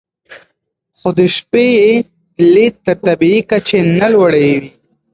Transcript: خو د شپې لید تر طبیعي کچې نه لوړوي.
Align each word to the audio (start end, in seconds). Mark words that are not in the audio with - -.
خو 0.97 1.09
د 1.17 1.19
شپې 1.35 1.69
لید 2.53 2.75
تر 2.85 2.97
طبیعي 3.07 3.41
کچې 3.49 3.79
نه 3.99 4.07
لوړوي. 4.13 4.57